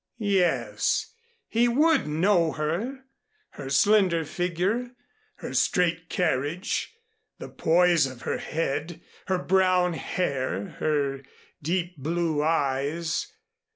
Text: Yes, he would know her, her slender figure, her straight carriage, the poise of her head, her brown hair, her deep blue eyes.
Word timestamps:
Yes, 0.17 1.13
he 1.47 1.67
would 1.67 2.07
know 2.07 2.53
her, 2.53 3.03
her 3.51 3.69
slender 3.69 4.25
figure, 4.25 4.93
her 5.35 5.53
straight 5.53 6.09
carriage, 6.09 6.95
the 7.37 7.49
poise 7.49 8.07
of 8.07 8.23
her 8.23 8.39
head, 8.39 9.01
her 9.27 9.37
brown 9.37 9.93
hair, 9.93 10.69
her 10.79 11.21
deep 11.61 11.97
blue 11.99 12.41
eyes. 12.41 13.27